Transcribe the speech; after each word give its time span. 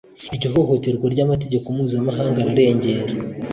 iryo 0.33 0.47
hohotera 0.55 1.07
ry'amategeko 1.15 1.65
mpuzamahanga 1.75 2.39
arengera 2.51 3.03